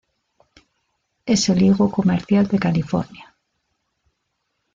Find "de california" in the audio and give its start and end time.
2.47-3.35